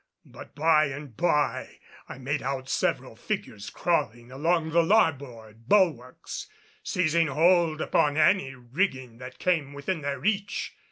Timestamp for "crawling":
3.69-4.31